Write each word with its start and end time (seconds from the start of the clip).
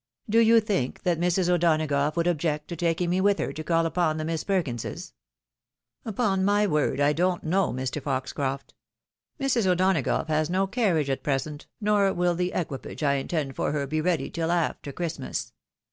Do 0.27 0.39
you 0.39 0.59
think 0.61 1.03
that 1.03 1.19
Mrs. 1.19 1.47
O'Donagoughwould 1.47 2.25
object 2.25 2.67
to 2.69 2.75
taking 2.75 3.11
me 3.11 3.21
with 3.21 3.37
her 3.37 3.53
to 3.53 3.63
call 3.63 3.85
upon 3.85 4.17
the 4.17 4.25
Miss 4.25 4.43
Perkinses?"" 4.43 5.13
Upon 6.05 6.43
my 6.43 6.65
word, 6.65 6.99
I 6.99 7.13
don't 7.13 7.43
know, 7.43 7.71
Mr. 7.71 8.01
Foxcroft. 8.01 8.73
Mrs. 9.39 9.67
O'Donagough 9.67 10.25
has 10.27 10.49
no 10.49 10.65
carriage 10.65 11.11
at 11.11 11.21
present, 11.21 11.67
nor 11.79 12.11
will 12.13 12.33
the 12.33 12.51
equipage 12.51 13.03
I 13.03 13.13
intend 13.17 13.55
for 13.55 13.73
her 13.73 13.85
be 13.85 14.01
ready 14.01 14.31
till 14.31 14.49
after 14.51 14.91
Christmas. 14.91 15.53